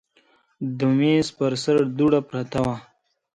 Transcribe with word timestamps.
د 0.77 0.79
میز 0.97 1.27
پر 1.37 1.51
سر 1.63 1.77
دوړه 1.97 2.19
پرته 2.29 2.59
وه. 2.65 2.75